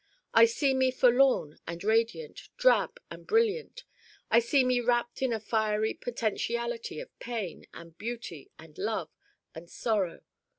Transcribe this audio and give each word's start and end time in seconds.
I 0.33 0.45
see 0.45 0.73
me 0.73 0.89
forlorn 0.89 1.59
and 1.67 1.83
radiant, 1.83 2.49
drab 2.57 2.99
and 3.11 3.27
brilliant. 3.27 3.83
I 4.31 4.39
see 4.39 4.63
me 4.63 4.79
wrapped 4.81 5.21
in 5.21 5.31
a 5.31 5.39
fiery 5.39 5.93
potentiality 5.93 6.99
of 6.99 7.19
pain 7.19 7.67
and 7.71 7.95
beauty 7.99 8.49
and 8.57 8.75
love 8.79 9.11
and 9.53 9.69
sorrow. 9.69 10.21